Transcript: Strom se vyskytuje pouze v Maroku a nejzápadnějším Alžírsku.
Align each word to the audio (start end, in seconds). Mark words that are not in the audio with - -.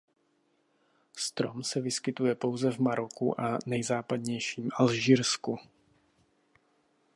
Strom 1.17 1.63
se 1.63 1.81
vyskytuje 1.81 2.35
pouze 2.35 2.71
v 2.71 2.79
Maroku 2.79 3.41
a 3.41 3.59
nejzápadnějším 3.65 4.69
Alžírsku. 4.75 5.57